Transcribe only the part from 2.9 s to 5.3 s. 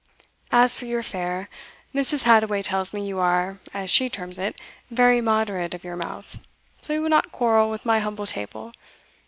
me you are, as she terms it, very